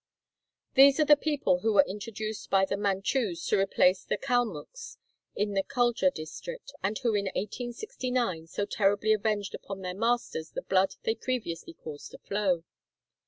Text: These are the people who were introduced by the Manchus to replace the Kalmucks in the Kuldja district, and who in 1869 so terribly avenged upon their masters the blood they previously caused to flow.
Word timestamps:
These 0.73 0.99
are 0.99 1.05
the 1.05 1.15
people 1.15 1.59
who 1.59 1.73
were 1.73 1.85
introduced 1.87 2.49
by 2.49 2.65
the 2.65 2.75
Manchus 2.75 3.45
to 3.49 3.59
replace 3.59 4.03
the 4.03 4.17
Kalmucks 4.17 4.97
in 5.35 5.53
the 5.53 5.61
Kuldja 5.61 6.11
district, 6.11 6.73
and 6.81 6.97
who 6.97 7.13
in 7.13 7.25
1869 7.25 8.47
so 8.47 8.65
terribly 8.65 9.13
avenged 9.13 9.53
upon 9.53 9.81
their 9.81 9.93
masters 9.93 10.49
the 10.53 10.63
blood 10.63 10.95
they 11.03 11.13
previously 11.13 11.73
caused 11.73 12.09
to 12.13 12.17
flow. 12.17 12.63